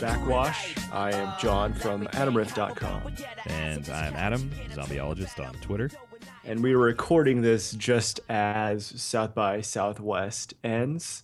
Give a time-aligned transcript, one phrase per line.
[0.00, 0.76] Backwash.
[0.92, 3.14] I am John from AdamRiff.com.
[3.46, 5.90] And I'm Adam, zombieologist on Twitter.
[6.48, 11.22] And we were recording this just as South by Southwest ends.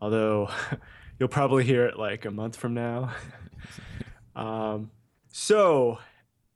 [0.00, 0.50] Although
[1.20, 3.12] you'll probably hear it like a month from now.
[4.36, 4.90] um,
[5.28, 5.98] so,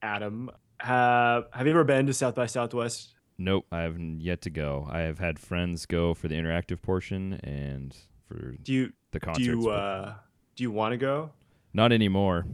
[0.03, 3.15] Adam, have, have you ever been to South by Southwest?
[3.39, 4.89] Nope, I haven't yet to go.
[4.91, 7.97] I have had friends go for the interactive portion and
[8.27, 9.47] for Do you the concerts.
[9.47, 10.15] do you uh,
[10.57, 11.31] do you want to go?
[11.73, 12.47] Not anymore.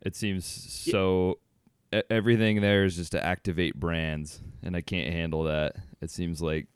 [0.00, 1.38] It seems so.
[1.94, 5.76] e- Everything there is just to activate brands, and I can't handle that.
[6.00, 6.66] It seems like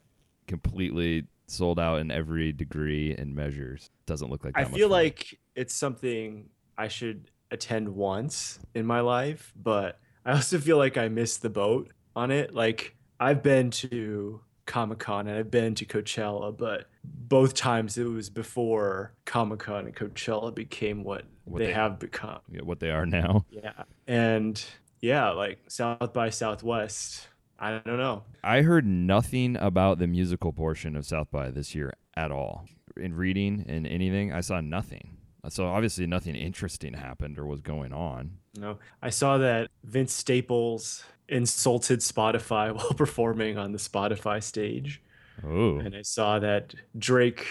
[0.47, 3.89] completely sold out in every degree and measures.
[4.05, 8.99] Doesn't look like that I feel like it's something I should attend once in my
[8.99, 12.53] life, but I also feel like I missed the boat on it.
[12.53, 18.03] Like I've been to Comic Con and I've been to Coachella, but both times it
[18.03, 22.39] was before Comic Con and Coachella became what, What they, they- have become.
[22.51, 23.45] Yeah, what they are now.
[23.49, 23.83] Yeah.
[24.07, 24.61] And
[24.99, 27.27] yeah, like South by Southwest,
[27.59, 28.23] I don't know.
[28.43, 32.65] I heard nothing about the musical portion of South by this year at all.
[32.95, 35.17] In reading and anything, I saw nothing.
[35.49, 38.37] So obviously nothing interesting happened or was going on.
[38.57, 45.01] No, I saw that Vince Staples insulted Spotify while performing on the Spotify stage,
[45.45, 47.45] Oh, and I saw that Drake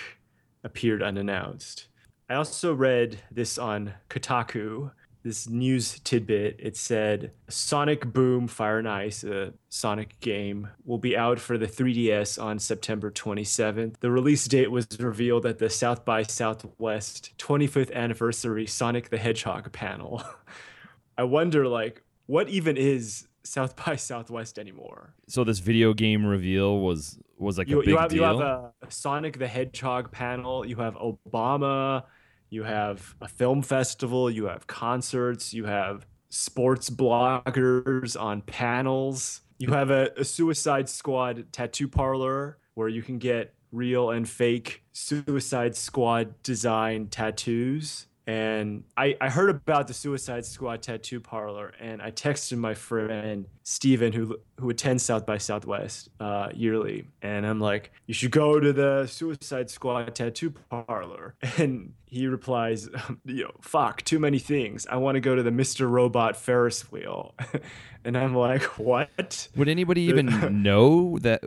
[0.64, 1.86] appeared unannounced.
[2.28, 4.90] I also read this on Kotaku,
[5.26, 6.56] this news tidbit.
[6.60, 11.66] It said Sonic Boom Fire and Ice, a Sonic game, will be out for the
[11.66, 13.98] 3DS on September 27th.
[13.98, 19.72] The release date was revealed at the South by Southwest 25th anniversary Sonic the Hedgehog
[19.72, 20.22] panel.
[21.18, 25.14] I wonder, like, what even is South by Southwest anymore?
[25.28, 28.18] so this video game reveal was was like you, a big you have deal.
[28.18, 30.64] you have a Sonic the Hedgehog panel.
[30.64, 32.04] You have Obama.
[32.50, 34.30] You have a film festival.
[34.30, 35.52] You have concerts.
[35.52, 39.42] You have sports bloggers on panels.
[39.58, 44.82] You have a, a Suicide Squad tattoo parlor where you can get real and fake
[44.92, 48.06] Suicide Squad design tattoos.
[48.28, 53.46] And I, I heard about the Suicide Squad tattoo parlor, and I texted my friend
[53.62, 58.58] Steven, who who attends South by Southwest uh, yearly, and I'm like, you should go
[58.58, 61.36] to the Suicide Squad tattoo parlor.
[61.58, 62.88] And he replies,
[63.24, 64.86] you know, fuck, too many things.
[64.90, 65.88] I want to go to the Mr.
[65.88, 67.34] Robot Ferris wheel.
[68.04, 69.48] and I'm like, what?
[69.54, 71.42] Would anybody even know that?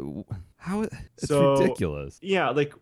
[0.55, 0.95] How it's
[1.27, 2.19] So- ridiculous.
[2.21, 2.73] Yeah, like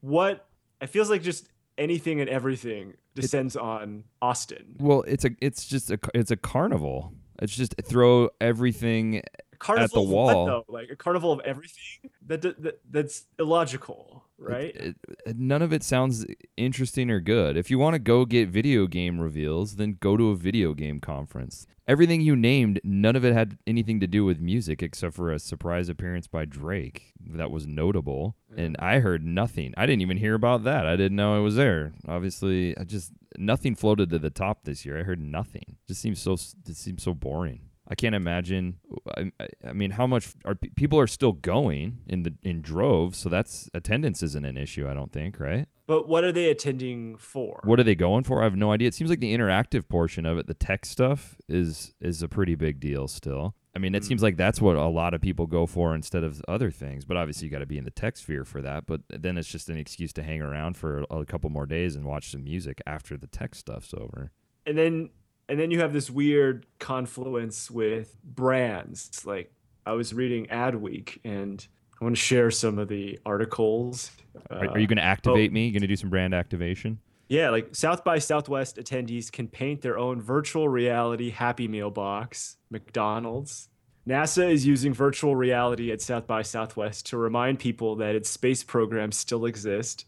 [0.00, 0.46] what?
[0.80, 1.48] It feels like just
[1.78, 4.76] anything and everything descends on Austin.
[4.78, 7.14] Well, it's a it's just a it's a carnival.
[7.40, 9.22] It's just throw everything
[9.62, 10.26] carnival of wall.
[10.44, 10.64] what, though?
[10.68, 12.10] Like a carnival of everything?
[12.26, 14.74] That, that that's illogical, right?
[14.74, 14.96] It-
[15.26, 17.56] it- none of it sounds interesting or good.
[17.56, 21.00] If you want to go get video game reveals, then go to a video game
[21.00, 21.66] conference.
[21.88, 25.38] Everything you named, none of it had anything to do with music except for a
[25.38, 28.36] surprise appearance by Drake that was notable.
[28.52, 28.60] Mm-hmm.
[28.60, 29.74] And I heard nothing.
[29.76, 30.86] I didn't even hear about that.
[30.86, 31.92] I didn't know it was there.
[32.06, 34.98] Obviously, I just nothing floated to the top this year.
[34.98, 35.76] I heard nothing.
[35.88, 37.62] Just seems so it seems so boring.
[37.92, 38.78] I can't imagine.
[39.16, 39.30] I,
[39.68, 43.18] I- mean, how much are people are still going in the in droves?
[43.18, 44.88] So that's attendance isn't an issue.
[44.88, 45.66] I don't think, right?
[45.86, 47.60] but what are they attending for?
[47.64, 48.40] What are they going for?
[48.40, 48.88] I have no idea.
[48.88, 52.54] It seems like the interactive portion of it, the tech stuff, is is a pretty
[52.54, 53.54] big deal still.
[53.74, 54.06] I mean, it Mm.
[54.06, 57.04] seems like that's what a lot of people go for instead of other things.
[57.04, 58.86] But obviously, you got to be in the tech sphere for that.
[58.86, 62.04] But then it's just an excuse to hang around for a couple more days and
[62.04, 64.30] watch some music after the tech stuff's over.
[64.66, 65.10] and then
[65.52, 69.22] and then you have this weird confluence with brands.
[69.26, 69.52] Like
[69.84, 71.64] I was reading Adweek, and
[72.00, 74.10] I want to share some of the articles.
[74.50, 75.66] Are, Uh, are you going to activate me?
[75.66, 77.00] You going to do some brand activation?
[77.28, 82.56] Yeah, like South by Southwest attendees can paint their own virtual reality Happy Meal box,
[82.70, 83.68] McDonald's.
[84.08, 88.64] NASA is using virtual reality at South by Southwest to remind people that its space
[88.64, 90.06] programs still exist.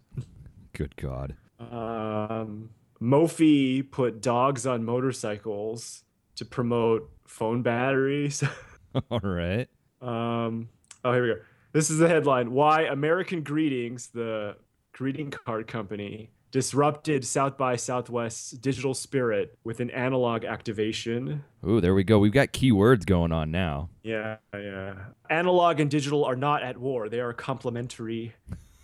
[0.73, 1.37] Good God.
[1.59, 2.71] Um,
[3.01, 6.05] Mophie put dogs on motorcycles
[6.37, 8.43] to promote phone batteries.
[9.11, 9.69] All right.
[10.01, 10.69] Um,
[11.05, 11.41] oh, here we go.
[11.73, 14.57] This is the headline Why American Greetings, the
[14.93, 21.43] greeting card company, disrupted South by Southwest's digital spirit with an analog activation.
[21.67, 22.21] Ooh, there we go.
[22.21, 23.91] We've got keywords going on now.
[24.05, 24.95] Yeah, yeah.
[25.29, 28.35] Analog and digital are not at war; they are complementary.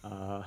[0.03, 0.43] Uh,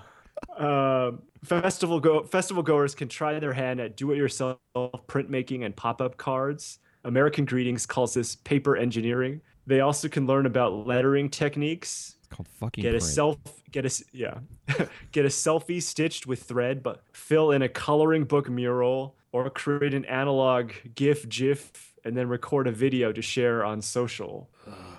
[0.57, 1.11] uh,
[1.43, 6.79] festival go festival goers can try their hand at do-it-yourself printmaking and pop-up cards.
[7.03, 9.41] American Greetings calls this paper engineering.
[9.67, 12.15] They also can learn about lettering techniques.
[12.19, 13.03] It's called fucking Get a print.
[13.03, 13.37] self,
[13.71, 14.39] get a yeah,
[15.11, 19.93] get a selfie stitched with thread, but fill in a coloring book mural or create
[19.93, 24.49] an analog GIF, GIF, and then record a video to share on social.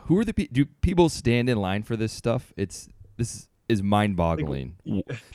[0.07, 2.53] Who are the pe- do people stand in line for this stuff?
[2.57, 4.77] It's this is mind-boggling.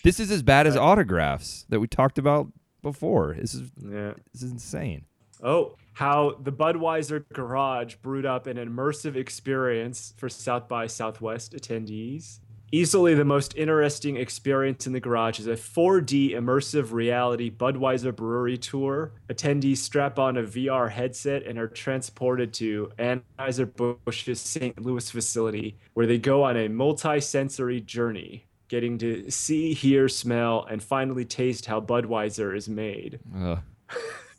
[0.04, 2.48] this is as bad as autographs that we talked about
[2.82, 3.36] before.
[3.40, 4.14] This is Yeah.
[4.34, 5.06] this is insane.
[5.42, 12.40] Oh, how the Budweiser Garage brewed up an immersive experience for South by Southwest attendees.
[12.72, 18.58] Easily the most interesting experience in the garage is a 4D immersive reality Budweiser brewery
[18.60, 19.12] tour.
[19.28, 24.80] Attendees strap on a VR headset and are transported to Anheuser-Busch's St.
[24.82, 30.84] Louis facility, where they go on a multi-sensory journey, getting to see, hear, smell, and
[30.84, 33.20] finally taste how Budweiser is made.
[33.36, 33.58] Uh,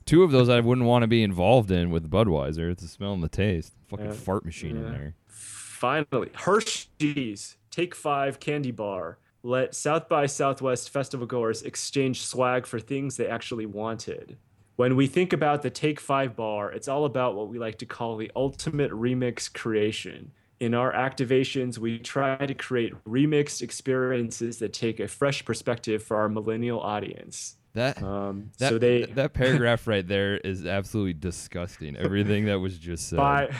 [0.06, 2.70] two of those I wouldn't want to be involved in with Budweiser.
[2.70, 3.72] It's the smell and the taste.
[3.88, 4.12] Fucking Yeah.
[4.12, 5.14] fart machine in there.
[5.26, 12.78] Finally, Hershey's Take Five Candy Bar let South by Southwest festival goers exchange swag for
[12.78, 14.36] things they actually wanted.
[14.76, 17.86] When we think about the Take Five bar, it's all about what we like to
[17.86, 20.32] call the ultimate remix creation.
[20.58, 26.18] In our activations, we try to create remixed experiences that take a fresh perspective for
[26.18, 27.56] our millennial audience.
[27.72, 31.96] That Um, that so they that paragraph right there is absolutely disgusting.
[31.96, 33.16] Everything that was just said.
[33.16, 33.54] by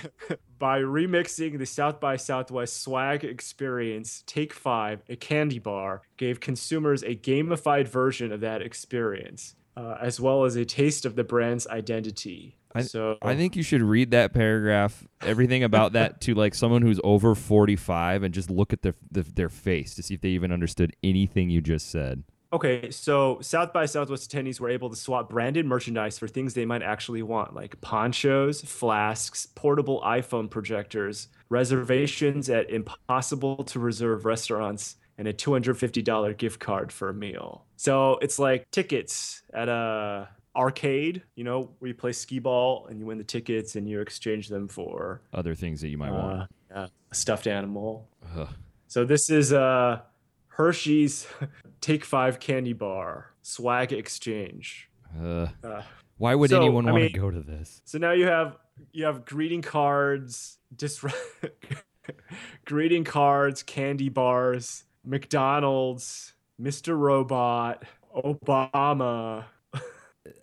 [0.61, 7.03] by remixing the South by Southwest swag experience, Take Five, a candy bar, gave consumers
[7.03, 11.67] a gamified version of that experience, uh, as well as a taste of the brand's
[11.67, 12.57] identity.
[12.73, 16.83] I- so I think you should read that paragraph, everything about that to like someone
[16.83, 20.29] who's over 45 and just look at their the, their face to see if they
[20.29, 22.23] even understood anything you just said.
[22.53, 26.65] Okay, so South by Southwest attendees were able to swap branded merchandise for things they
[26.67, 34.97] might actually want, like ponchos, flasks, portable iPhone projectors, reservations at impossible to reserve restaurants,
[35.17, 37.67] and a $250 gift card for a meal.
[37.77, 42.99] So it's like tickets at a arcade, you know, where you play skee ball and
[42.99, 46.13] you win the tickets and you exchange them for Other things that you might uh,
[46.15, 46.51] want.
[46.71, 48.09] yeah, a stuffed animal.
[48.37, 48.49] Ugh.
[48.89, 50.01] So this is uh
[50.49, 51.29] Hershey's
[51.81, 54.89] Take Five Candy Bar Swag Exchange.
[55.19, 55.83] Uh, Uh,
[56.19, 57.81] why would So, anyone I want mean- to go to this?
[57.85, 58.57] so now you have
[58.93, 61.13] you have greeting cards, disre-
[62.65, 66.97] greeting cards, candy bars, McDonald's, Mr.
[66.99, 67.85] Robot,
[68.17, 69.45] Obama.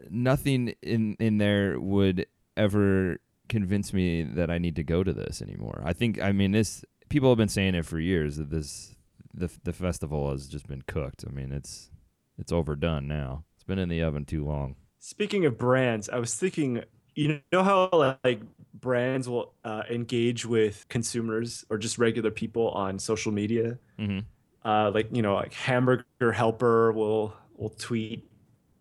[0.09, 2.25] Nothing in in there would
[2.55, 3.19] ever
[3.49, 5.81] convince me that I need to go to this anymore.
[5.85, 8.95] I think I mean this people have been saying it for years that this
[9.37, 11.23] the the festival has just been cooked.
[11.27, 11.89] I mean it's
[12.37, 13.43] it's overdone now.
[13.55, 14.75] It's been in the oven too long.
[14.99, 16.83] Speaking of brands, I was thinking,
[17.15, 18.41] you know how like
[18.73, 23.77] brands will uh, engage with consumers or just regular people on social media.
[23.99, 24.19] Mm-hmm.
[24.67, 28.29] uh, like you know like hamburger helper will will tweet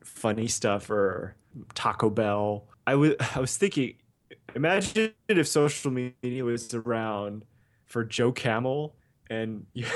[0.04, 1.36] funny stuff or
[1.74, 3.94] taco bell i was i was thinking
[4.54, 7.44] imagine if social media was around
[7.86, 8.94] for joe camel
[9.30, 9.86] and you,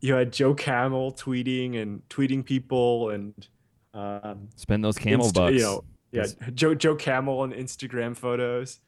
[0.00, 3.48] you had joe camel tweeting and tweeting people and
[3.94, 5.54] um Spend those camel Insta- bucks.
[5.54, 8.80] you know yeah joe joe camel and instagram photos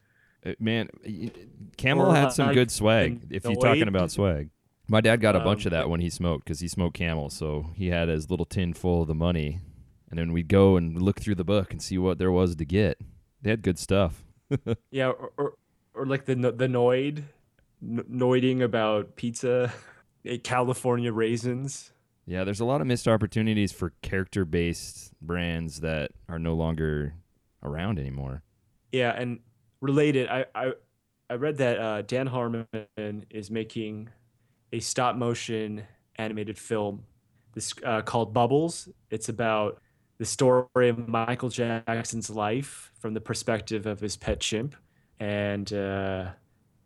[0.45, 0.87] Uh, man,
[1.77, 3.25] Camel had some good swag.
[3.31, 4.49] If you're talking about swag,
[4.87, 7.31] my dad got a bunch Um, of that when he smoked because he smoked Camel,
[7.31, 9.59] so he had his little tin full of the money,
[10.09, 12.63] and then we'd go and look through the book and see what there was to
[12.65, 12.99] get.
[13.41, 14.23] They had good stuff.
[14.91, 15.53] Yeah, or or,
[15.95, 17.23] or like the the Noid,
[17.85, 19.71] noiding about pizza,
[20.25, 21.91] eh, California raisins.
[22.25, 27.13] Yeah, there's a lot of missed opportunities for character-based brands that are no longer
[27.61, 28.41] around anymore.
[28.91, 29.39] Yeah, and
[29.81, 30.73] related, I I,
[31.29, 34.09] I read that uh, Dan Harmon is making
[34.73, 35.83] a stop motion
[36.17, 37.03] animated film,
[37.53, 38.89] this uh, called Bubbles.
[39.11, 39.81] It's about
[40.17, 44.75] the story of Michael Jackson's life from the perspective of his pet chimp,
[45.19, 46.29] and uh,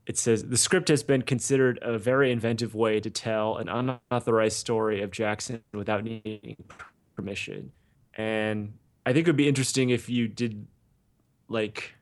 [0.10, 4.58] it says the script has been considered a very inventive way to tell an unauthorized
[4.58, 6.58] story of Jackson without needing
[7.16, 7.72] permission.
[8.16, 8.74] And
[9.06, 10.66] I think it would be interesting if you did
[11.48, 11.94] like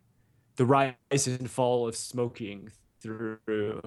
[0.55, 2.71] the rise and fall of smoking
[3.01, 3.81] through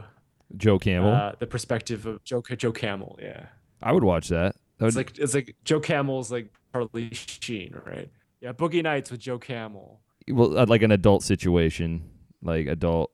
[0.55, 3.19] Joe Camel, uh, the perspective of Joe Joe Camel.
[3.23, 3.47] Yeah,
[3.83, 4.55] I would watch that.
[4.77, 8.11] That it's like it's like Joe Camel's like Charlie Sheen, right?
[8.43, 10.03] Yeah, Boogie Nights with Joe Camel.
[10.29, 12.03] Well, uh, like an adult situation,
[12.43, 13.13] like adult,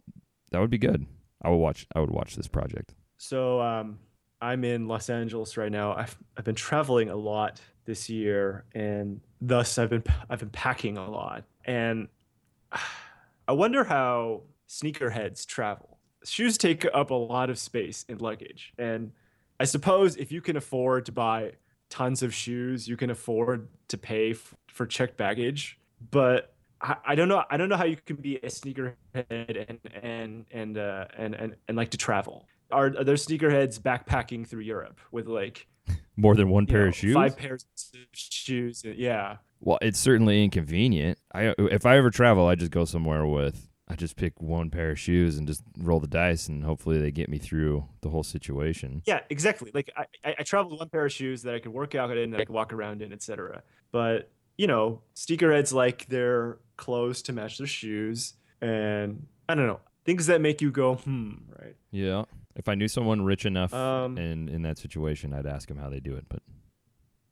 [0.50, 1.06] that would be good.
[1.42, 1.86] I would watch.
[1.94, 2.94] I would watch this project.
[3.18, 3.98] So um,
[4.40, 5.94] I'm in Los Angeles right now.
[5.94, 10.96] I've I've been traveling a lot this year, and thus I've been I've been packing
[10.98, 11.44] a lot.
[11.64, 12.08] And
[13.48, 15.98] I wonder how sneakerheads travel.
[16.24, 19.12] Shoes take up a lot of space in luggage, and
[19.60, 21.52] I suppose if you can afford to buy
[21.88, 25.78] tons of shoes, you can afford to pay f- for checked baggage.
[26.10, 27.44] But I, I don't know.
[27.50, 28.94] I don't know how you can be a sneakerhead
[29.68, 32.46] and and and uh, and, and and like to travel.
[32.70, 35.66] Are, are there sneakerheads backpacking through Europe with like
[36.16, 37.14] More than one pair know, of shoes.
[37.14, 37.64] five pairs
[37.94, 38.82] of shoes?
[38.84, 41.18] Yeah, Well, it's certainly inconvenient.
[41.32, 44.90] I if I ever travel, I just go somewhere with I just pick one pair
[44.90, 48.24] of shoes and just roll the dice, and hopefully they get me through the whole
[48.24, 49.02] situation.
[49.06, 49.70] yeah, exactly.
[49.72, 52.16] Like I, I, I travel with one pair of shoes that I can work out
[52.16, 53.62] in, that I can walk around in, etc.
[53.92, 59.80] But you know, sneakerheads like their clothes to match their shoes, and I don't know
[60.06, 61.74] things that make you go hmm, right?
[61.90, 62.24] Yeah.
[62.54, 65.90] If I knew someone rich enough Um, and in that situation, I'd ask them how
[65.90, 66.24] they do it.
[66.28, 66.42] But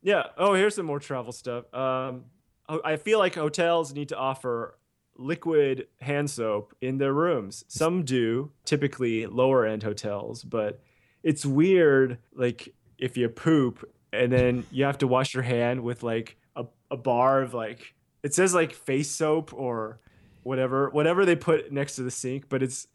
[0.02, 0.24] Yeah.
[0.36, 1.72] Oh, here's some more travel stuff.
[1.72, 2.24] Um,
[2.68, 4.78] I feel like hotels need to offer
[5.16, 7.64] liquid hand soap in their rooms.
[7.68, 10.80] Some do, typically lower end hotels, but
[11.22, 12.18] it's weird.
[12.34, 16.36] Like if you poop and then you have to wash your hand with like
[16.94, 20.00] a, bar of like it says like face soap or
[20.42, 22.86] whatever whatever they put next to the sink, but it's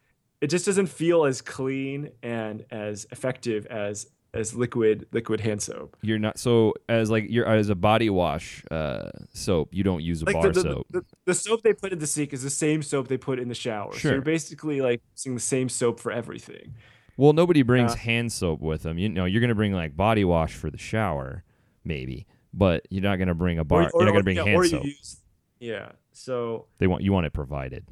[0.42, 5.98] it just doesn't feel as clean and as effective as as liquid liquid hand soap.
[6.04, 9.70] you're not so as like you're as a body wash uh, soap.
[9.72, 10.88] You don't use a like bar the, the, soap.
[10.92, 13.48] The, the soap they put in the sink is the same soap they put in
[13.50, 13.92] the shower.
[13.94, 14.12] So Sure.
[14.14, 16.76] you're basically like using the same soap for everything.
[17.18, 19.00] Well, nobody brings Uh, hand soap with them.
[19.00, 21.44] You know, you're gonna bring like body wash for the shower,
[21.84, 23.90] maybe, but you're not gonna bring a bar.
[23.94, 24.84] you're not gonna bring yeah, hand soap.
[24.86, 25.18] Use,
[25.60, 25.92] yeah.
[26.12, 27.86] So they want you want it provided.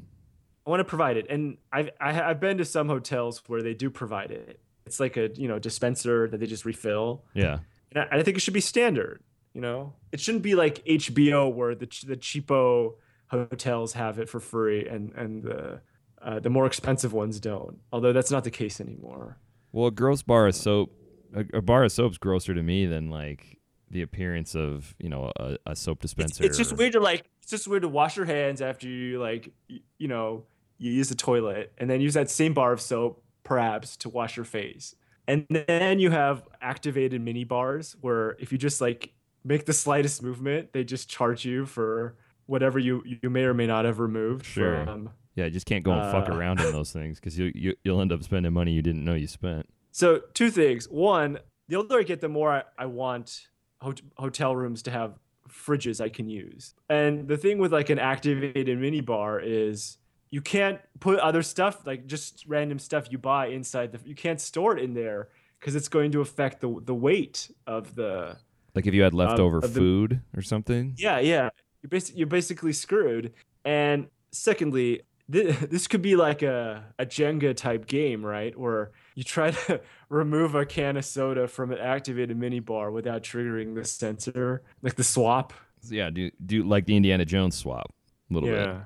[0.66, 3.62] I want to provide it, and I've I, ha- I've been to some hotels where
[3.62, 4.60] they do provide it.
[4.84, 7.58] It's like a you know dispenser that they just refill, Yeah.
[7.92, 9.22] and I, I think it should be standard.
[9.54, 12.94] You know, it shouldn't be like HBO where the the cheapo
[13.28, 15.80] hotels have it for free, and and the
[16.22, 17.78] uh, the more expensive ones don't.
[17.92, 19.38] Although that's not the case anymore.
[19.72, 20.92] Well, a gross bar of soap,
[21.34, 23.57] a, a bar of soap's grosser to me than like
[23.90, 26.44] the appearance of you know a, a soap dispenser.
[26.44, 29.18] it's just or- weird to like it's just weird to wash your hands after you
[29.20, 30.44] like y- you know
[30.78, 34.36] you use the toilet and then use that same bar of soap perhaps to wash
[34.36, 34.94] your face
[35.26, 39.12] and then you have activated mini bars where if you just like
[39.44, 42.14] make the slightest movement they just charge you for
[42.46, 44.84] whatever you you may or may not have removed Sure.
[44.84, 47.50] from Yeah, you just can't go and fuck Uh, around in those things because you,
[47.54, 49.66] you you'll end up spending money you didn't know you spent.
[49.92, 50.86] So two things.
[50.88, 53.46] One, the older I get, the more I, I want
[53.80, 55.18] hot- hotel rooms to have
[55.48, 56.74] fridges I can use.
[56.88, 59.98] And the thing with like an activated mini bar is
[60.30, 64.00] you can't put other stuff like just random stuff you buy inside the.
[64.04, 67.94] You can't store it in there because it's going to affect the the weight of
[67.94, 68.36] the.
[68.74, 70.94] Like if you had leftover the- food or something.
[70.96, 71.48] Yeah, yeah.
[71.82, 73.32] You're basically you're basically screwed.
[73.64, 78.56] And secondly, th- this could be like a, a Jenga type game, right?
[78.58, 83.24] Where you try to remove a can of soda from an activated mini bar without
[83.24, 85.52] triggering the sensor, like the swap.
[85.88, 87.92] Yeah, do do like the Indiana Jones swap
[88.30, 88.68] a little bit.
[88.68, 88.82] yeah.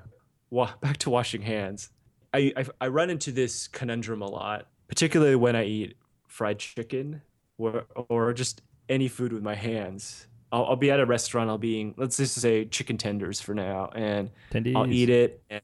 [0.49, 1.91] Wa- back to washing hands.
[2.33, 5.97] I, I I run into this conundrum a lot, particularly when I eat
[6.27, 7.21] fried chicken
[7.59, 10.25] or or just any food with my hands.
[10.51, 11.51] I'll, I'll be at a restaurant.
[11.51, 14.75] I'll be eating, let's just say chicken tenders for now, and Tendies.
[14.75, 15.43] I'll eat it.
[15.51, 15.61] And,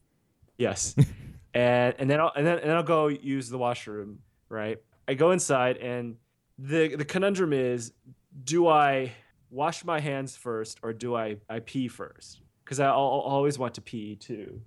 [0.60, 0.96] yes,
[1.56, 4.20] and and then I'll and then and then I'll go use the washroom.
[4.50, 4.78] Right.
[5.08, 6.16] I go inside, and
[6.58, 7.94] the the conundrum is:
[8.44, 9.14] do I
[9.50, 12.42] wash my hands first, or do I I pee first?
[12.64, 14.62] Because I'll, I'll always want to pee too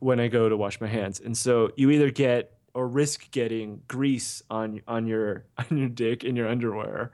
[0.00, 3.82] when I go to wash my hands, and so you either get or risk getting
[3.88, 7.12] grease on on your on your dick in your underwear,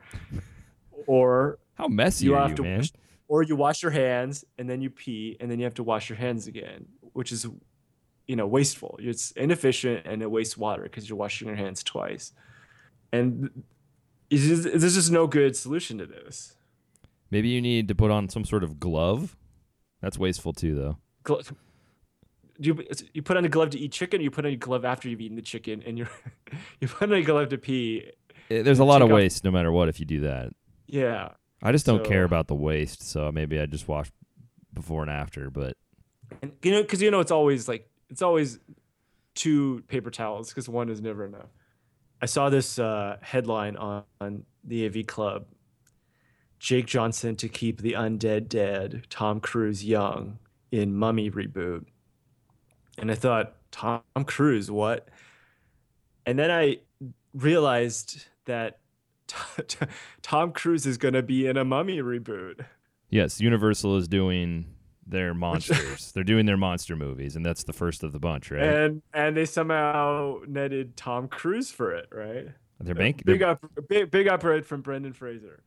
[1.07, 2.79] or How messy you are have you, to man?
[2.81, 2.93] wash,
[3.29, 6.09] or you wash your hands and then you pee and then you have to wash
[6.09, 7.47] your hands again which is
[8.27, 12.33] you know wasteful it's inefficient and it wastes water because you're washing your hands twice
[13.13, 13.51] and
[14.31, 16.53] just- there's just no good solution to this
[17.31, 19.37] Maybe you need to put on some sort of glove.
[20.01, 20.99] That's wasteful too, though.
[21.25, 21.41] Glo-
[22.61, 24.57] do you, you put on a glove to eat chicken or you put on a
[24.57, 26.09] glove after you've eaten the chicken and you're
[26.81, 28.13] you put on a glove to pee
[28.49, 30.53] Eh, There's a lot of Take off- waste no matter what if you do that.
[30.87, 31.31] yeah
[31.63, 34.13] I just don't care about the waste, so maybe I just wash
[34.73, 35.51] before and after.
[35.51, 35.77] But
[36.43, 38.59] and you know because you know it's always like it's always
[39.35, 41.49] two paper towels because one is never enough
[42.23, 45.47] i saw this uh, headline on, on the av club
[46.59, 50.39] Jake Johnson to keep the undead dead, Tom Cruise young
[50.73, 51.85] in Mummy reboot.
[52.99, 55.09] And I thought, Tom Cruise, what?
[56.25, 56.79] And then I
[57.35, 58.79] realized that
[60.23, 62.65] Tom Cruise is going to be in a Mummy reboot.
[63.11, 64.67] Yes, Universal is doing
[65.07, 66.13] their monsters.
[66.13, 68.63] They're doing their monster movies, and that's the first of the bunch, right?
[68.63, 72.49] And and they somehow netted Tom Cruise for it, right?
[72.81, 75.63] they're banking big They're, up, big big upgrade from Brendan Fraser.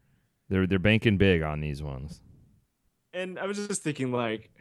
[0.49, 2.21] they're they're banking big on these ones.
[3.13, 4.51] And I was just thinking, like,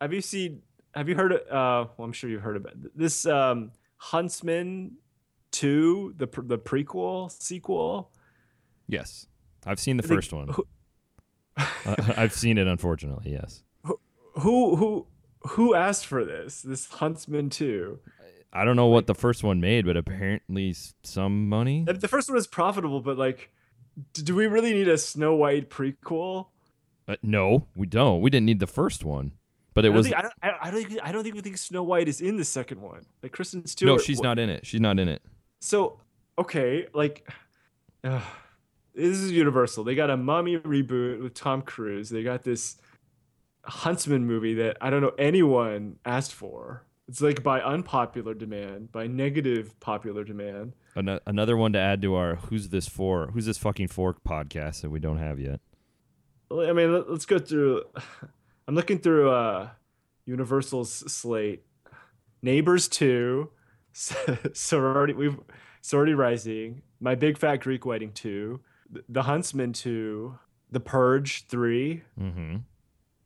[0.00, 0.62] have you seen?
[0.94, 1.32] Have you heard?
[1.32, 3.26] Of, uh, well, I'm sure you've heard about this.
[3.26, 4.96] Um, Huntsman
[5.50, 8.10] two, the the prequel sequel.
[8.88, 9.26] Yes,
[9.66, 10.48] I've seen the I think- first one.
[11.56, 13.30] Uh, I've seen it, unfortunately.
[13.32, 13.62] Yes,
[14.34, 15.06] Who who
[15.42, 16.62] who asked for this?
[16.62, 17.98] This Huntsman two.
[18.52, 21.84] I don't know what the first one made, but apparently some money.
[21.88, 23.50] The first one was profitable, but like,
[24.12, 26.48] do we really need a Snow White prequel?
[27.08, 28.20] Uh, no, we don't.
[28.20, 29.32] We didn't need the first one,
[29.74, 30.34] but it I was think, I don't.
[30.42, 30.84] I, I don't.
[30.84, 33.06] Think, I don't think we think Snow White is in the second one.
[33.22, 33.98] Like Kristen Stewart.
[33.98, 33.98] no.
[33.98, 34.66] She's not in it.
[34.66, 35.22] She's not in it.
[35.60, 36.00] So
[36.38, 37.28] okay, like,
[38.04, 38.20] uh,
[38.94, 39.84] this is Universal.
[39.84, 42.10] They got a Mummy reboot with Tom Cruise.
[42.10, 42.76] They got this
[43.64, 46.84] Huntsman movie that I don't know anyone asked for.
[47.08, 50.72] It's like by unpopular demand, by negative popular demand.
[50.96, 54.82] Ano- another one to add to our "Who's this for?" Who's this fucking fork podcast
[54.82, 55.60] that we don't have yet.
[56.50, 57.82] I mean, let- let's go through.
[58.68, 59.70] I'm looking through uh,
[60.26, 61.64] Universal's slate.
[62.42, 63.50] Neighbors two,
[64.52, 65.38] sorority we've
[65.80, 66.82] sorority rising.
[67.00, 70.38] My big fat Greek wedding two, The- The Huntsman two,
[70.70, 72.02] The Purge three.
[72.20, 72.56] Mm-hmm.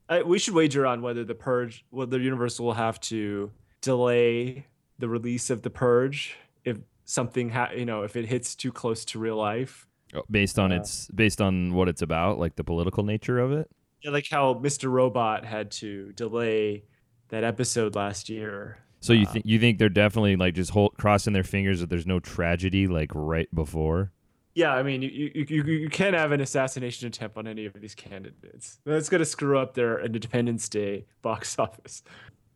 [0.08, 4.66] I, we should wager on whether the Purge, whether Universal will have to delay
[4.98, 9.04] the release of the Purge if something, ha- you know, if it hits too close
[9.06, 9.86] to real life.
[10.14, 13.52] Oh, Based on Uh, its based on what it's about, like the political nature of
[13.52, 13.68] it.
[14.02, 14.90] Yeah, like how Mr.
[14.90, 16.84] Robot had to delay
[17.28, 18.78] that episode last year.
[19.00, 21.90] So you Uh, think you think they're definitely like just hold, crossing their fingers that
[21.90, 24.12] there's no tragedy like right before?
[24.56, 27.74] Yeah, I mean, you you, you, you can't have an assassination attempt on any of
[27.74, 28.78] these candidates.
[28.86, 32.02] That's going to screw up their Independence Day box office.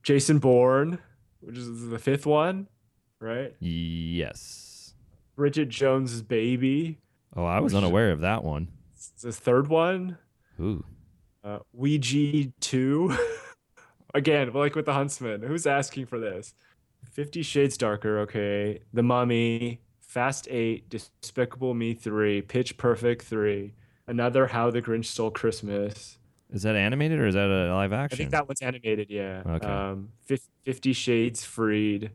[0.03, 0.99] Jason Bourne,
[1.41, 2.69] which is the fifth one,
[3.21, 3.55] right?
[3.61, 4.95] Yes.
[5.37, 6.99] Bridget Jones's Baby,
[7.37, 8.69] Oh, I was unaware of that one.
[8.95, 10.19] it's the third one.
[10.61, 10.83] Ooh.
[11.45, 13.17] Uh, Ouija 2.
[14.15, 15.43] Again, like with the Huntsman.
[15.43, 16.55] Who's asking for this?
[17.13, 18.81] Fifty Shades Darker, okay.
[18.93, 23.73] The Mummy, Fast 8, Despicable Me 3, Pitch Perfect 3,
[24.09, 26.19] another How the Grinch Stole Christmas.
[26.53, 28.17] Is that animated or is that a live action?
[28.17, 29.43] I think that one's animated, yeah.
[29.47, 29.69] Okay.
[29.69, 30.09] Um,
[30.65, 32.11] Fifty Shades Freed,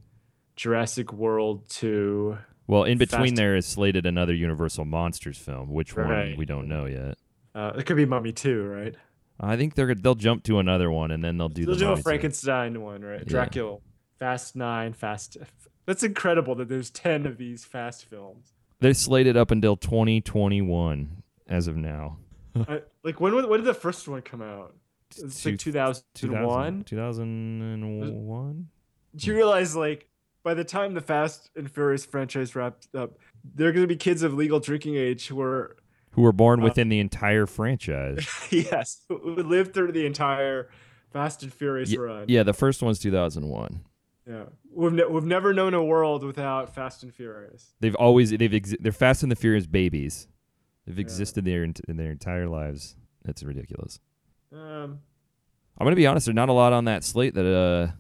[0.58, 2.38] Jurassic World 2.
[2.68, 5.70] well, in between Fast- there is slated another Universal Monsters film.
[5.72, 7.18] Which one we don't know yet.
[7.56, 8.96] Uh, it could be Mummy 2, right?
[9.40, 11.92] I think they're they'll jump to another one and then they'll do They'll the do
[11.92, 11.96] a.
[11.96, 13.20] Frankenstein one, right?
[13.20, 13.26] Yeah.
[13.26, 13.78] Dracula,
[14.20, 15.38] Fast Nine, Fast.
[15.86, 18.54] That's incredible that there's ten of these Fast films.
[18.80, 22.18] They're slated up until 2021 as of now.
[22.68, 24.76] I, like when when did the first one come out?
[25.18, 26.84] It's like 2001.
[26.86, 28.68] 2001.
[29.16, 30.08] Do you realize like
[30.44, 33.96] by the time the Fast and Furious franchise wraps up, there are going to be
[33.96, 35.78] kids of legal drinking age who are
[36.12, 38.28] Who were born Uh, within the entire franchise.
[38.52, 40.70] yes who lived through the entire
[41.14, 42.26] Fast and Furious Ye- run.
[42.28, 43.82] yeah, the first one's 2001.
[44.28, 44.44] Yeah.
[44.72, 47.74] We've ne- we've never known a world without Fast and Furious.
[47.80, 50.28] They've always they've exi- they're Fast and the Furious babies.
[50.86, 52.96] They've existed their ent- in their entire lives.
[53.26, 54.00] It's ridiculous.
[54.52, 55.00] Um,
[55.78, 56.26] I'm gonna be honest.
[56.28, 57.92] There's not a lot on that slate that uh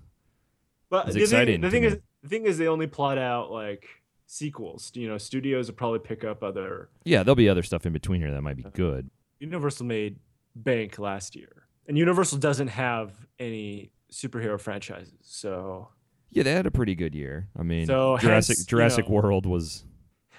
[0.90, 1.88] But It's the exciting thing, the thing me.
[1.88, 3.88] is, the thing is, they only plot out like
[4.28, 4.92] sequels.
[4.96, 6.90] You know, studios will probably pick up other.
[7.06, 9.10] yeah there'll be other stuff in between here that might Uh, be good.
[9.40, 10.18] Universal made
[10.56, 15.14] bank last year, and Universal doesn't have any superhero franchises.
[15.24, 15.90] So
[16.36, 17.48] Yeah, they had a pretty good year.
[17.58, 19.86] I mean, So, Jurassic hence, you know- World was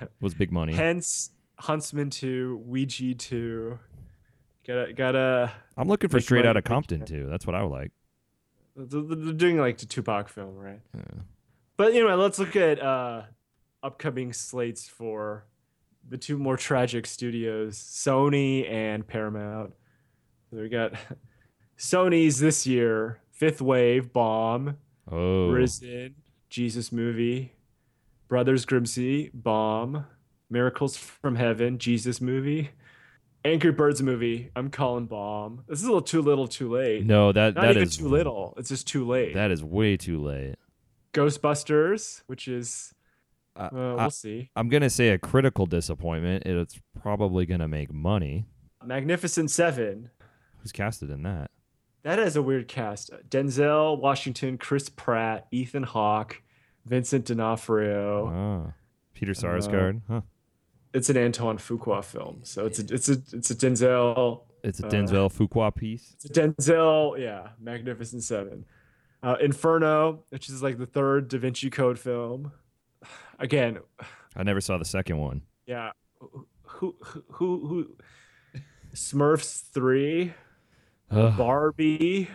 [0.21, 0.75] was big money.
[0.75, 3.79] hence Huntsman two, Ouija two.
[4.67, 5.53] Gotta gotta.
[5.77, 7.27] I'm looking for Straight Outta make Compton too.
[7.31, 7.93] That's what I would like.
[8.77, 10.81] They're they're doing like the Tupac film, right?
[10.95, 11.03] Yeah.
[11.79, 13.23] But anyway, let's look at uh,
[13.83, 15.47] upcoming slates for
[16.09, 19.73] the two more tragic studios, Sony and Paramount.
[20.51, 20.93] So we got
[21.79, 24.77] Sony's this year, Fifth Wave, Bomb,
[25.11, 26.15] Oh, Risen,
[26.51, 27.53] Jesus Movie,
[28.29, 30.07] Brothers Grimsby, Bomb,
[30.51, 32.71] Miracles from Heaven, Jesus Movie,
[33.45, 34.51] Angry Birds movie.
[34.57, 35.63] I'm calling Bomb.
[35.69, 37.05] This is a little too little, too late.
[37.07, 38.55] no, that Not that even is too little.
[38.57, 39.35] It's just too late.
[39.35, 40.57] That is way too late.
[41.13, 42.93] Ghostbusters, which is
[43.55, 44.51] Uh, uh, we'll I, see.
[44.57, 46.45] I'm gonna say a critical disappointment.
[46.45, 48.47] It's probably gonna make money.
[48.85, 50.11] Magnificent Seven.
[50.59, 51.51] Who's casted in that?
[52.07, 53.11] That is a weird cast.
[53.29, 56.41] Denzel Washington, Chris Pratt, Ethan Hawke,
[56.85, 58.29] Vincent D'Onofrio.
[58.69, 58.73] Ah,
[59.13, 60.03] Peter Sarsgaard.
[60.07, 60.21] huh.
[60.95, 64.87] It's an Antoine Fuqua film, so it's a it's a it's a Denzel It's a
[64.87, 66.13] Uh, Denzel Fuqua piece.
[66.15, 68.67] It's a Denzel, yeah, Magnificent Seven.
[69.21, 72.53] Uh, Inferno, which is like the third Da Vinci Code film.
[73.41, 73.79] Again,
[74.37, 75.43] I never saw the second one.
[75.67, 75.91] yeah,
[76.21, 76.95] who who
[77.33, 77.97] who, who
[78.95, 80.33] Smurfs three,
[81.11, 81.37] Ugh.
[81.37, 82.29] Barbie,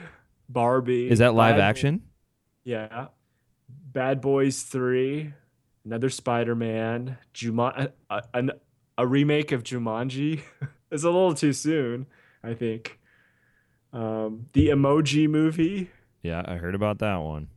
[0.49, 1.09] Barbie.
[1.09, 2.03] Is that live Bad- action?
[2.63, 3.07] Yeah,
[3.69, 5.33] Bad Boys three,
[5.83, 8.49] another Spider Man, Juma, uh, uh, a, a,
[8.99, 10.41] a remake of Jumanji.
[10.91, 12.05] it's a little too soon,
[12.43, 12.99] I think.
[13.93, 15.89] Um, the Emoji Movie.
[16.23, 17.47] Yeah, I heard about that one.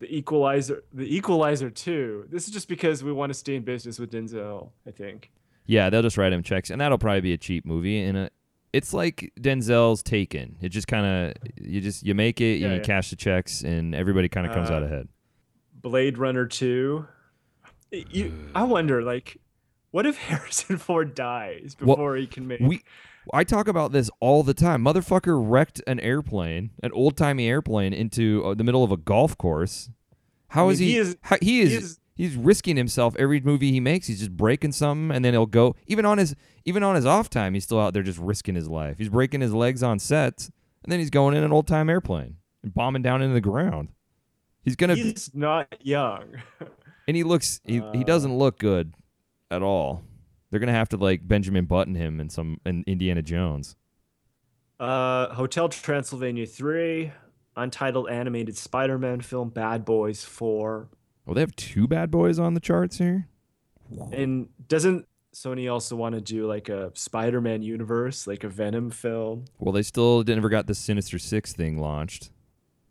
[0.00, 3.98] the equalizer the equalizer 2 this is just because we want to stay in business
[3.98, 5.30] with denzel i think
[5.66, 8.00] Yeah, they'll just write him checks, and that'll probably be a cheap movie.
[8.02, 8.30] And a,
[8.72, 10.56] it's like Denzel's Taken.
[10.60, 12.80] It just kind of you just you make it, Yeah, you yeah.
[12.80, 15.08] cash the checks, and everybody kind of comes Uh, out ahead.
[15.74, 17.06] blade runner 2
[17.90, 19.38] you, i wonder like
[19.90, 22.82] what if harrison ford dies Well, before he can make We,
[23.34, 24.82] I talk about this all the time.
[24.82, 29.36] Motherfucker wrecked an airplane, an old timey airplane, into uh, the middle of a golf
[29.36, 29.90] course.
[30.48, 30.92] How I is he?
[30.92, 31.70] he is- how, he is.
[31.70, 34.06] he is- He's risking himself every movie he makes.
[34.06, 35.74] He's just breaking something, and then he'll go.
[35.86, 38.68] Even on his even on his off time, he's still out there just risking his
[38.68, 38.98] life.
[38.98, 40.50] He's breaking his legs on sets,
[40.84, 43.88] and then he's going in an old time airplane and bombing down into the ground.
[44.62, 46.34] He's gonna, he's not young
[47.08, 47.62] and he looks.
[47.64, 48.92] He, he Uh, doesn't look good
[49.50, 50.02] at all.
[50.50, 53.76] They're gonna have to like Benjamin Button him in some in Indiana Jones.
[54.78, 57.12] uh hotel transylvania 3
[57.56, 60.88] untitled animated spider-man film bad boys 4
[61.30, 63.28] Well, they have two bad boys on the charts here.
[64.10, 69.44] and doesn't sony also want to do like a spider-man universe like a venom film
[69.60, 72.32] Well, they still never got the Sinister Six thing launched,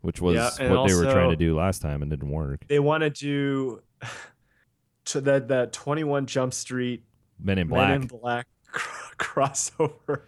[0.00, 2.64] which was Yeah, what and they were trying to do last time and didn't work.
[2.66, 3.82] they want to do
[5.04, 7.04] to that that 21 Jump Street
[7.38, 7.88] Men in Black.
[7.90, 10.22] Men in Black cr- crossover.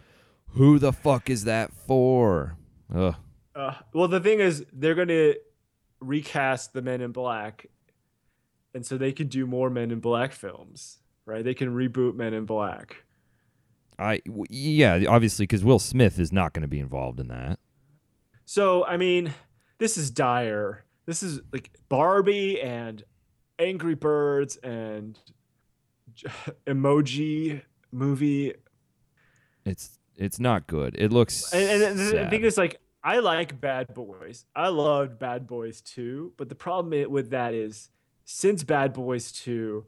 [0.49, 2.57] Who the fuck is that for?
[2.93, 3.15] Ugh.
[3.55, 5.33] Uh, well, the thing is, they're going to
[5.99, 7.65] recast the Men in Black,
[8.73, 11.43] and so they can do more Men in Black films, right?
[11.43, 13.03] They can reboot Men in Black.
[13.99, 17.59] I w- yeah, obviously because Will Smith is not going to be involved in that.
[18.45, 19.33] So, I mean,
[19.77, 20.85] this is dire.
[21.05, 23.03] This is like Barbie and
[23.59, 25.17] Angry Birds and
[26.67, 28.53] Emoji movie
[29.65, 30.95] It's it's not good.
[30.97, 31.53] It looks.
[31.53, 34.45] And, and the- thing is, like, I like Bad Boys.
[34.55, 37.89] I loved Bad Boys too, but the problem with that is,
[38.25, 39.85] since Bad Boys 2,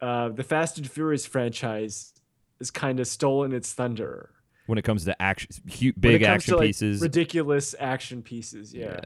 [0.00, 2.12] uh, the Fast and Furious franchise
[2.58, 4.30] has kind of stolen its thunder.
[4.66, 7.02] when it comes to action, hu- When big action to, like, pieces.
[7.02, 8.72] ridiculous action pieces.
[8.72, 9.00] Yeah.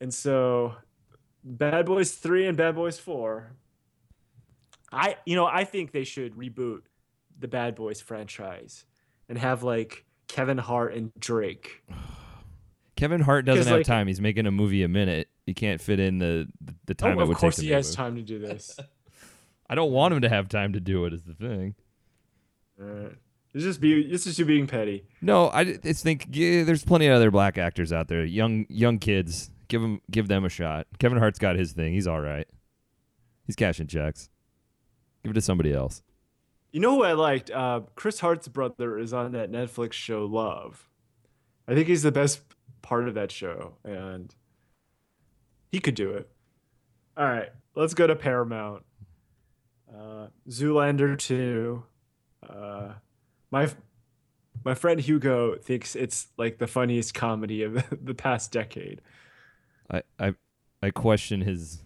[0.00, 0.76] And so,
[1.44, 3.52] Bad Boys 3 and Bad Boys 4,
[4.90, 6.82] I, you know, I think they should reboot
[7.38, 8.84] the Bad Boys franchise
[9.28, 11.82] and have like Kevin Hart and Drake.
[12.96, 14.06] Kevin Hart doesn't have like- time.
[14.06, 15.28] He's making a movie a minute.
[15.46, 16.48] He can't fit in the
[16.86, 17.94] the time oh, it of would course take he has it.
[17.94, 18.78] time to do this.
[19.68, 21.12] I don't want him to have time to do it.
[21.12, 21.74] Is the thing.
[22.80, 23.14] Alright.
[23.54, 25.04] It's just be this is you being petty.
[25.20, 28.98] No, I just think yeah, there's plenty of other black actors out there, young young
[28.98, 29.50] kids.
[29.68, 30.86] Give them give them a shot.
[30.98, 31.92] Kevin Hart's got his thing.
[31.92, 32.46] He's all right.
[33.46, 34.30] He's cashing checks.
[35.22, 36.02] Give it to somebody else.
[36.72, 37.50] You know who I liked?
[37.50, 40.88] Uh, Chris Hart's brother is on that Netflix show Love.
[41.68, 42.40] I think he's the best
[42.80, 44.34] part of that show, and
[45.72, 46.28] he could do it.
[47.16, 48.84] All right, let's go to Paramount.
[49.92, 51.82] Uh, Zoolander two.
[52.48, 52.92] Uh,
[53.50, 53.68] my
[54.64, 59.00] my friend Hugo thinks it's like the funniest comedy of the past decade.
[59.90, 60.34] I I,
[60.82, 61.82] I question his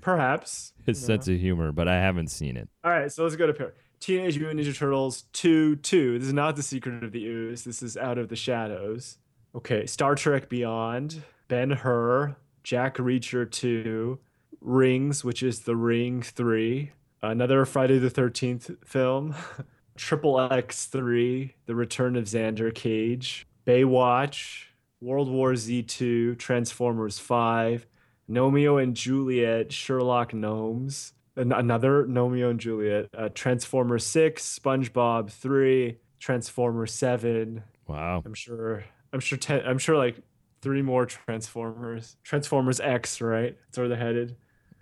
[0.00, 1.06] Perhaps his you know.
[1.14, 2.68] sense of humor, but I haven't seen it.
[2.84, 6.18] All right, so let's go to Par- Teenage Mutant Ninja Turtles 2 2.
[6.20, 7.64] This is not The Secret of the Ooze.
[7.64, 9.18] This is Out of the Shadows.
[9.54, 12.36] Okay, Star Trek Beyond, Ben Hur,
[12.68, 14.18] Jack Reacher 2,
[14.60, 19.34] Rings, which is The Ring 3, another Friday the 13th film,
[19.96, 24.64] Triple X 3, The Return of Xander Cage, Baywatch,
[25.00, 27.86] World War Z 2, Transformers 5,
[28.28, 35.96] Gnomeo and Juliet, Sherlock Gnomes, an- another Gnomeo and Juliet, uh, Transformers 6, SpongeBob 3,
[36.20, 37.62] Transformers 7.
[37.86, 38.22] Wow.
[38.26, 40.16] I'm sure I'm sure ten, I'm sure like
[40.60, 42.16] three more Transformers.
[42.22, 43.56] Transformers X, right?
[43.66, 44.36] That's where they're headed.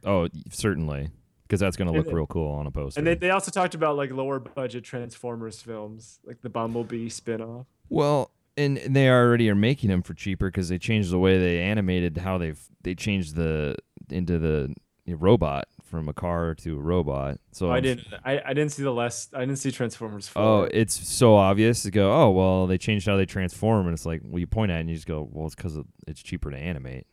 [0.04, 1.10] Oh, certainly.
[1.42, 3.00] because that's going to look then- real cool on a poster.
[3.00, 7.66] And they, they also talked about like lower budget Transformers films, like the Bumblebee spin-off.
[7.88, 11.38] Well, and and they already are making them for cheaper because they changed the way
[11.38, 13.76] they animated how they've they changed the
[14.10, 14.74] into the
[15.08, 17.38] robot from a car to a robot.
[17.52, 20.42] So I didn't I, I didn't see the last I didn't see Transformers 4.
[20.42, 22.12] Oh, it's so obvious to go.
[22.12, 24.80] Oh well, they changed how they transform, and it's like well, you point at it
[24.80, 27.06] and you just go, well, it's because it's cheaper to animate.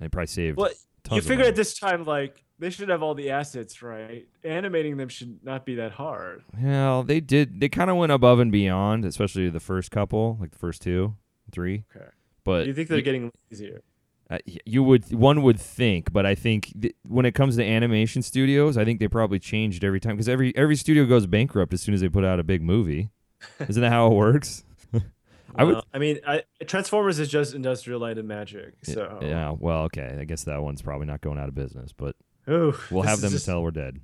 [0.00, 0.58] They probably saved.
[0.58, 0.70] Well,
[1.10, 4.26] you figure at this time like they should have all the assets, right?
[4.44, 6.42] Animating them should not be that hard.
[6.60, 7.60] Well, they did.
[7.60, 11.14] They kind of went above and beyond, especially the first couple, like the first two,
[11.52, 11.84] three.
[11.94, 12.06] Okay.
[12.44, 13.82] But you think they're you, getting easier?
[14.30, 18.22] Uh, you would one would think, but I think th- when it comes to animation
[18.22, 21.80] studios, I think they probably changed every time because every every studio goes bankrupt as
[21.80, 23.10] soon as they put out a big movie.
[23.68, 24.64] Isn't that how it works?
[25.54, 29.54] I would- I mean, I, Transformers is just Industrial Light and Magic, so Yeah.
[29.58, 30.16] Well, okay.
[30.20, 32.16] I guess that one's probably not going out of business, but
[32.48, 34.00] Ooh, we'll have them just- until we're dead.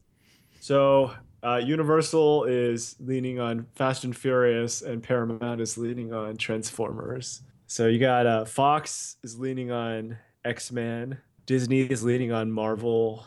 [0.60, 7.42] So uh, Universal is leaning on Fast and Furious, and Paramount is leaning on Transformers.
[7.72, 13.26] So you got uh, Fox is leaning on X Men, Disney is leaning on Marvel,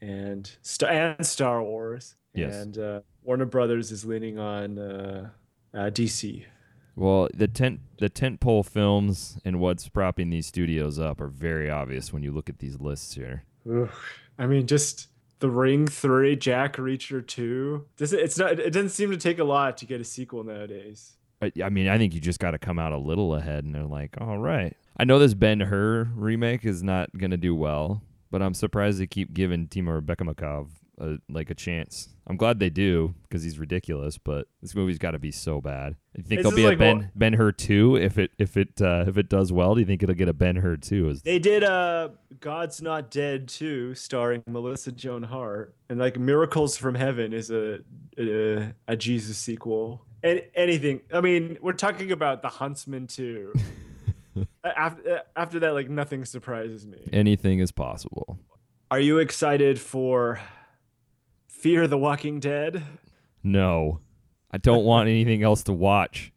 [0.00, 2.14] and Star and Star Wars.
[2.32, 2.54] Yes.
[2.54, 5.28] And uh, Warner Brothers is leaning on uh,
[5.74, 6.42] uh, DC.
[6.96, 12.14] Well, the tent the tentpole films and what's propping these studios up are very obvious
[12.14, 13.44] when you look at these lists here.
[13.66, 13.90] Ooh,
[14.38, 15.08] I mean, just
[15.40, 17.84] The Ring Three, Jack Reacher Two.
[17.98, 18.58] This it's not.
[18.58, 21.12] It doesn't seem to take a lot to get a sequel nowadays.
[21.62, 23.84] I, mean, I think you just got to come out a little ahead, and they're
[23.84, 28.42] like, "All right." I know this Ben Hur remake is not gonna do well, but
[28.42, 32.10] I'm surprised they keep giving Timur Bekmambetov a, like a chance.
[32.26, 35.96] I'm glad they do because he's ridiculous, but this movie's got to be so bad.
[36.16, 39.04] You think there'll be a Ben what- Ben Hur two if it if it uh,
[39.08, 39.74] if it does well?
[39.74, 41.12] Do you think it'll get a Ben Hur two?
[41.24, 46.94] They did uh God's Not Dead 2 starring Melissa Joan Hart and like Miracles from
[46.94, 47.80] Heaven is a
[48.18, 50.04] a, a Jesus sequel.
[50.22, 51.00] And anything.
[51.12, 53.52] I mean, we're talking about The Huntsman too.
[54.64, 57.08] after after that like nothing surprises me.
[57.12, 58.38] anything is possible?
[58.90, 60.40] Are you excited for
[61.48, 62.82] Fear the Walking Dead?
[63.42, 64.00] No,
[64.50, 66.32] I don't want anything else to watch,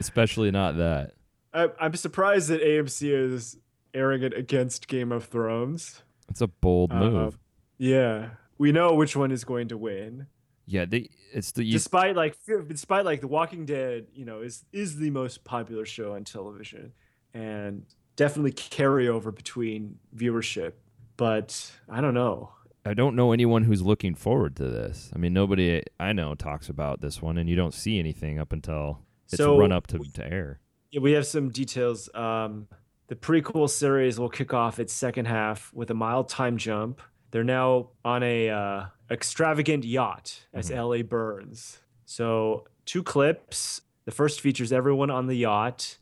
[0.00, 1.12] especially not that.
[1.54, 3.56] I, I'm surprised that AMC is
[3.94, 6.02] airing it against Game of Thrones.
[6.28, 7.38] It's a bold Uh, move.
[7.78, 8.30] Yeah.
[8.58, 10.26] We know which one is going to win.
[10.66, 12.36] Yeah, they, it's the you, despite like
[12.68, 16.92] despite like The Walking Dead, you know, is is the most popular show on television
[17.32, 17.84] and
[18.16, 20.72] definitely carryover between viewership.
[21.16, 22.50] But I don't know.
[22.84, 25.10] I don't know anyone who's looking forward to this.
[25.14, 28.52] I mean, nobody I know talks about this one, and you don't see anything up
[28.52, 30.60] until it's So- run up to, to air.
[30.90, 32.08] Yeah, we have some details.
[32.14, 32.68] Um,
[33.08, 37.00] the prequel series will kick off its second half with a mild time jump.
[37.32, 40.80] They're now on a uh, extravagant yacht as mm-hmm.
[40.80, 41.80] LA burns.
[42.04, 43.82] So two clips.
[44.04, 45.98] The first features everyone on the yacht,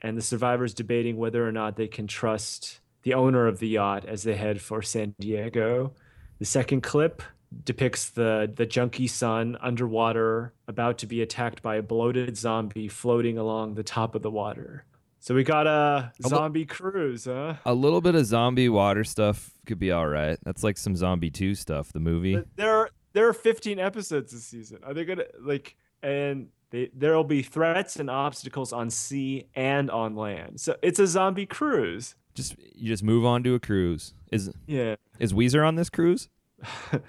[0.00, 4.04] and the survivors debating whether or not they can trust the owner of the yacht
[4.04, 5.92] as they head for San Diego.
[6.38, 7.22] The second clip
[7.64, 13.38] depicts the the junkie son underwater, about to be attacked by a bloated zombie floating
[13.38, 14.84] along the top of the water.
[15.24, 17.54] So we got a zombie cruise, huh?
[17.64, 20.38] A little bit of zombie water stuff could be all right.
[20.44, 21.94] That's like some zombie two stuff.
[21.94, 22.34] The movie.
[22.34, 24.80] But There are there are 15 episodes this season.
[24.84, 30.14] Are they gonna like and they, there'll be threats and obstacles on sea and on
[30.14, 30.60] land.
[30.60, 32.16] So it's a zombie cruise.
[32.34, 34.12] Just you just move on to a cruise.
[34.30, 34.96] Is Yeah.
[35.20, 36.28] is Weezer on this cruise?
[36.92, 37.00] I'm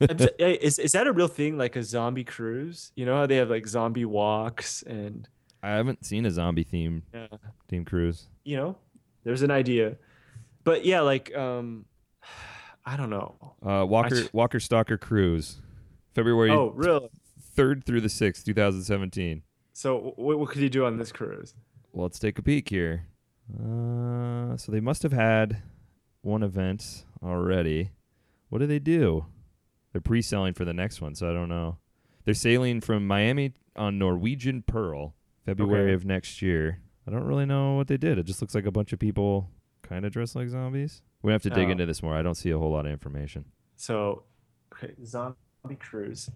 [0.16, 1.58] j- hey, is is that a real thing?
[1.58, 2.92] Like a zombie cruise?
[2.94, 5.26] You know how they have like zombie walks and
[5.66, 7.26] I haven't seen a zombie theme yeah,
[7.68, 8.28] theme cruise.
[8.44, 8.76] you know,
[9.24, 9.96] there's an idea.
[10.64, 11.86] But yeah, like um,
[12.84, 13.34] I don't know.
[13.64, 15.60] Uh, Walker j- Walker Stalker cruise,
[16.14, 17.08] February Oh, really?
[17.40, 19.42] third through the sixth, two thousand seventeen.
[19.72, 21.54] So what what could you do on this cruise?
[21.92, 23.06] Well, let's take a peek here.
[23.58, 25.62] Uh, so they must have had
[26.22, 27.90] one event already.
[28.48, 29.26] What do they do?
[29.92, 31.78] They're pre-selling for the next one, so I don't know.
[32.24, 35.14] They're sailing from Miami on Norwegian Pearl,
[35.46, 35.92] February Okay.
[35.94, 36.80] of next year.
[37.06, 38.18] I don't really know what they did.
[38.18, 39.48] It just looks like a bunch of people
[39.82, 41.02] kind of dressed like zombies.
[41.22, 41.70] We have to dig Oh.
[41.70, 42.14] into this more.
[42.14, 43.44] I don't see a whole lot of information.
[43.76, 44.24] So,
[44.72, 45.36] okay, zombie
[45.78, 46.28] cruise.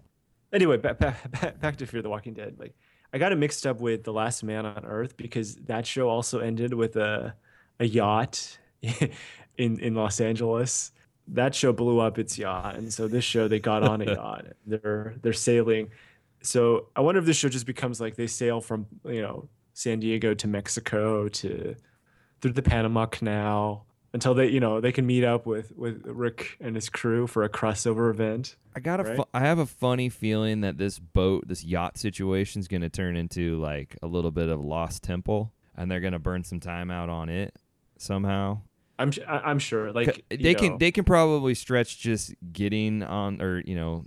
[0.53, 2.57] Anyway, back, back, back, back to Fear the Walking Dead.
[2.59, 2.75] Like,
[3.13, 6.39] I got it mixed up with The Last Man on Earth because that show also
[6.39, 7.35] ended with a
[7.81, 10.93] a yacht in in Los Angeles.
[11.29, 14.47] That show blew up its yacht, and so this show they got on a yacht.
[14.67, 15.91] They're they're sailing.
[16.43, 20.01] So I wonder if this show just becomes like they sail from you know San
[20.01, 21.77] Diego to Mexico to
[22.41, 26.57] through the Panama Canal, until they, you know, they can meet up with with Rick
[26.61, 28.57] and his crew for a crossover event.
[28.75, 29.17] I got a Right?
[29.17, 32.89] fu- I have a funny feeling that this boat, this yacht situation is going to
[32.89, 36.61] turn into like a little bit of Lost Temple, and they're going to burn some
[36.61, 37.55] time out on it
[37.99, 38.61] somehow.
[38.99, 43.75] I'm I'm sure like they can they can probably stretch just getting on or you
[43.75, 44.05] know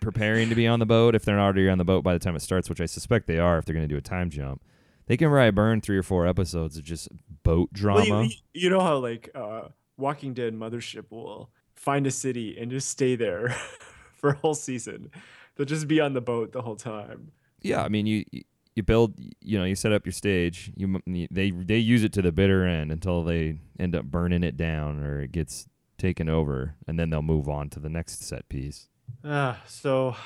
[0.00, 2.18] preparing to be on the boat if they're not already on the boat by the
[2.18, 4.30] time it starts, which I suspect they are if they're going to do a time
[4.30, 4.62] jump.
[5.06, 7.08] They can probably burn three or four episodes of just
[7.44, 8.22] boat drama.
[8.24, 12.70] you, you- you know how like uh, Walking Dead Mothership will find a city and
[12.70, 13.50] just stay there
[14.14, 15.10] for a whole season.
[15.54, 17.32] They'll just be on the boat the whole time.
[17.62, 18.42] yeah, I mean you you-
[18.74, 20.70] you build you know you set up your stage.
[20.76, 24.58] You they they use it to the bitter end until they end up burning it
[24.58, 28.46] down or it gets taken over, and then they'll move on to the next set
[28.50, 28.90] piece.
[29.24, 30.16] Ah, so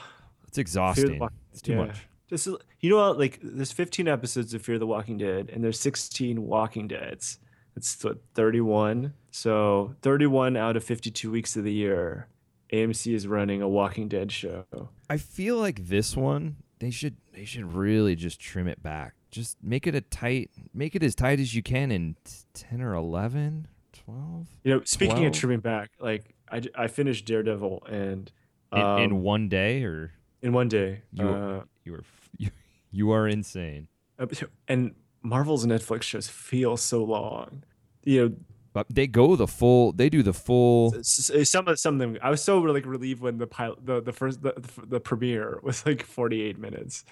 [0.48, 1.18] It's exhausting.
[1.18, 1.78] Walk- It's too yeah.
[1.86, 2.06] much.
[2.28, 2.46] Just
[2.80, 3.18] you know what?
[3.18, 7.38] Like there's 15 episodes of Fear the Walking Dead, and there's 16 Walking Deads.
[7.76, 9.14] It's what 31.
[9.32, 12.28] So 31 out of 52 weeks of the year,
[12.72, 14.64] AMC is running a Walking Dead show.
[15.08, 19.14] I feel like this one they should they should really just trim it back.
[19.30, 22.80] Just make it a tight make it as tight as you can in t- 10
[22.80, 25.26] or 11, 12 You know, speaking 12?
[25.28, 28.30] of trimming back, like I, I finished Daredevil and
[28.72, 31.02] in, in um, one day or in one day.
[31.12, 32.04] You- uh, you are
[32.38, 32.50] you,
[32.90, 33.88] you are insane.
[34.68, 37.62] and Marvel's Netflix shows feel so long.
[38.04, 38.34] You know,
[38.72, 42.18] But they go the full they do the full s- some of some of them.
[42.22, 44.54] I was so like relieved when the pilot, the the first the,
[44.86, 47.04] the, premiere was like 48 minutes.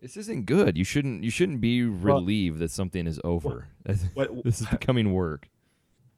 [0.00, 0.76] This isn't good.
[0.78, 3.68] You shouldn't you shouldn't be relieved that something is over.
[4.14, 5.48] What this is becoming work.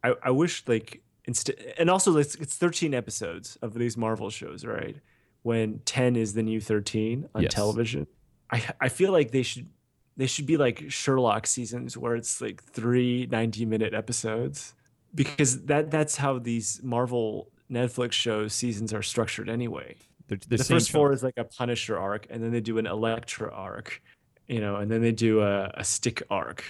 [0.05, 4.65] I, I wish like instead and also it's, it's 13 episodes of these Marvel shows,
[4.65, 4.97] right?
[5.43, 7.53] When 10 is the new 13 on Yes.
[7.53, 8.07] television.
[8.51, 9.69] I I feel like they should
[10.17, 14.75] they should be like Sherlock seasons where it's like three 90 minute episodes
[15.15, 19.97] because that that's how these Marvel Netflix shows seasons are structured anyway.
[20.29, 22.87] They're, they're the first four is like a Punisher arc, and then they do an
[22.87, 24.03] Elektra arc,
[24.49, 26.65] you know, and then they do a, a Stick arc,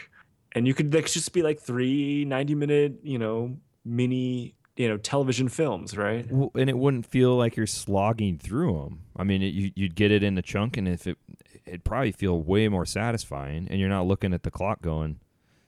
[0.53, 4.96] and you could like just be like three 90 minute, you know, mini, you know,
[4.96, 6.29] television films, right?
[6.31, 9.01] And it wouldn't feel like you're slogging through them.
[9.16, 11.16] I mean, it, you, you'd get it in a chunk, and if it,
[11.64, 15.20] it'd probably feel way more satisfying, and you're not looking at the clock going,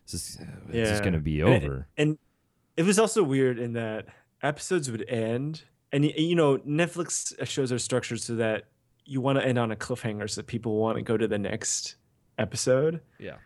[0.04, 2.18] "This is, this is going to be And it- over." And
[2.76, 4.06] it was also weird in that
[4.42, 8.64] episodes would end, and you know, Netflix uh, shows are structured so that
[9.04, 11.96] you want to end on a cliffhanger, so people want to go to the next
[12.36, 13.00] episode.
[13.18, 13.36] Yeah.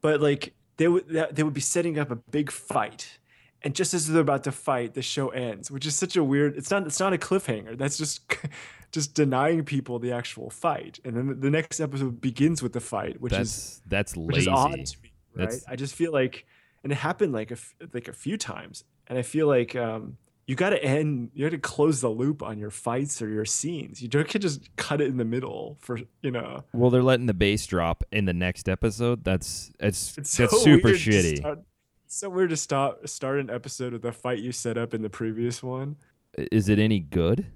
[0.00, 3.18] but like they would they would be setting up a big fight
[3.62, 6.56] and just as they're about to fight the show ends which is such a weird
[6.56, 8.22] it's not it's not a cliffhanger that's just
[8.92, 13.20] just denying people the actual fight and then the- next episode begins with the fight
[13.20, 14.50] which is That's that's which lazy.
[14.50, 16.46] is odd to me right That's- i just feel like
[16.82, 17.56] and it happened like a
[17.92, 21.50] like a few times and i feel like um you got to end you got
[21.52, 25.00] to close the loop on your fights or your scenes you don't can just cut
[25.00, 28.32] it in the middle for you know Well, they're letting the bass drop in the
[28.34, 29.22] next episode.
[29.22, 31.62] That's it's, It's that's so super shitty.
[32.10, 34.94] Start, it's so weird to start start an episode with the fight you set up
[34.94, 35.94] in the previous one.
[36.36, 37.46] Is it any good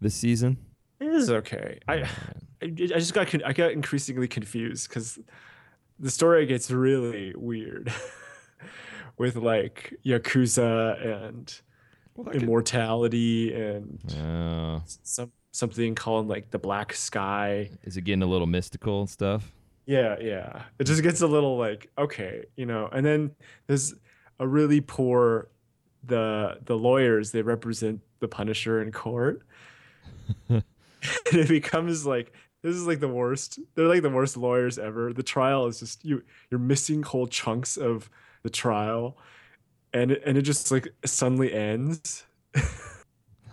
[0.00, 0.56] this season?
[1.00, 1.80] It is okay.
[1.88, 1.94] I
[2.62, 5.18] I, I just got con- I got increasingly confused because
[5.98, 7.92] the story gets really weird
[9.18, 11.60] with like yakuza and
[12.32, 17.68] immortality and Uh, some something called like the black sky.
[17.82, 19.52] is it getting a little mystical and stuff?
[19.86, 20.62] Yeah, yeah.
[20.78, 22.88] It just gets a little like okay, you know.
[22.92, 23.32] And then
[23.66, 23.92] there's
[24.38, 25.48] a really poor
[26.06, 29.42] the the lawyers they represent the Punisher in court,
[30.48, 30.62] and
[31.32, 33.58] it becomes like this is like the worst.
[33.74, 35.12] They're like the worst lawyers ever.
[35.12, 38.08] The trial is just you you're missing whole chunks of
[38.42, 39.16] the trial,
[39.92, 42.24] and it, and it just like suddenly ends.
[42.54, 42.80] it's,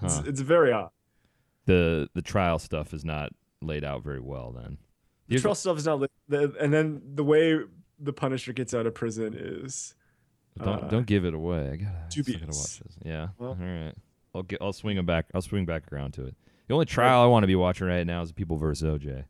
[0.01, 0.23] Huh.
[0.25, 0.89] it's very odd.
[1.67, 4.51] The the trial stuff is not laid out very well.
[4.51, 4.77] Then
[5.27, 6.09] The trial stuff is not.
[6.29, 7.59] And then the way
[7.99, 9.93] the Punisher gets out of prison is
[10.57, 11.71] don't uh, don't give it away.
[11.71, 12.97] I gotta, guess I gotta watch this.
[13.03, 13.27] Yeah.
[13.37, 13.93] Well- All right.
[14.33, 14.61] I'll get.
[14.61, 15.25] I'll swing 'em back.
[15.33, 16.35] I'll swing back around to it.
[16.67, 18.81] The only trial I want to be watching right now is People vs.
[18.87, 19.25] OJ.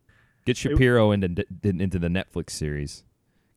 [0.45, 3.03] Get Shapiro into into the Netflix series.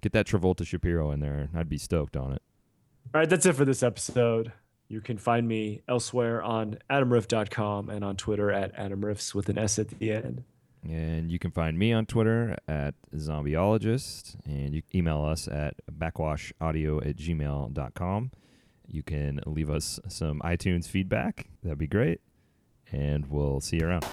[0.01, 1.49] Get that Travolta Shapiro in there.
[1.55, 2.43] I'd be stoked on it.
[3.15, 4.53] All right, that's it for this episode.
[4.89, 9.79] You can find me elsewhere on adamriff.com and on Twitter at adamriffs with an S
[9.79, 10.45] at the end.
[10.89, 14.37] And you can find me on Twitter at zombieologist.
[14.45, 18.31] And you email us at backwashaudio at gmail.com.
[18.87, 21.47] You can leave us some iTunes feedback.
[21.63, 22.21] That'd be great.
[22.93, 24.05] And we'll see you around.